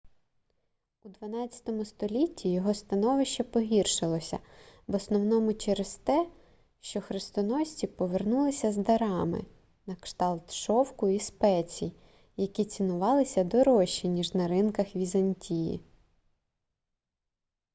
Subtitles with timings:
[1.03, 4.39] у xii столітті його становище погіршилося
[4.87, 6.29] в основному через те
[6.79, 9.45] що хрестоносці повернулися з дарами
[9.85, 11.93] на кшталт шовку і спецій
[12.37, 15.79] які цінувалися дорожче ніж на ринках візантії